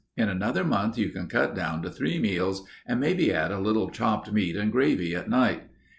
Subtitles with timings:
[0.17, 3.91] In another month you can cut down to three meals and maybe add a little
[3.91, 5.69] chopped meat and gravy at night.